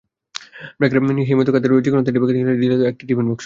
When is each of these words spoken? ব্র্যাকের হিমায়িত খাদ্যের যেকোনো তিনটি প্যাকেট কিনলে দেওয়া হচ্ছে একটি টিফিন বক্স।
ব্র্যাকের 0.77 0.99
হিমায়িত 1.29 1.49
খাদ্যের 1.53 1.83
যেকোনো 1.85 2.01
তিনটি 2.05 2.19
প্যাকেট 2.19 2.35
কিনলে 2.37 2.59
দেওয়া 2.61 2.75
হচ্ছে 2.75 2.89
একটি 2.91 3.03
টিফিন 3.07 3.25
বক্স। 3.27 3.39